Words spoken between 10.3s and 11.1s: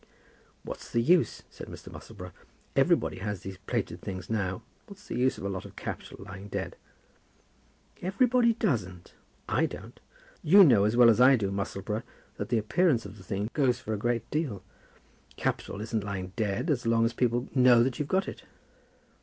You know as